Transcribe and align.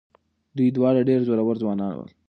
دوی 0.57 0.69
دواړه 0.77 1.01
ډېر 1.09 1.19
زړور 1.27 1.55
ځوانان 1.61 1.93
ول. 1.95 2.09